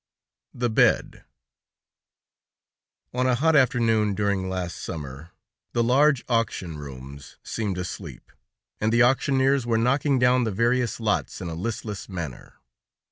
THE 0.55 0.71
BED 0.71 1.25
On 3.13 3.27
a 3.27 3.35
hot 3.35 3.55
afternoon 3.55 4.15
during 4.15 4.49
last 4.49 4.77
summer, 4.77 5.29
the 5.73 5.83
large 5.83 6.23
auction 6.27 6.79
rooms 6.79 7.37
seemed 7.43 7.77
asleep, 7.77 8.31
and 8.79 8.91
the 8.91 9.03
auctioneers 9.03 9.67
were 9.67 9.77
knocking 9.77 10.17
down 10.17 10.43
the 10.43 10.49
various 10.51 10.99
lots 10.99 11.39
in 11.39 11.49
a 11.49 11.53
listless 11.53 12.09
manner. 12.09 12.55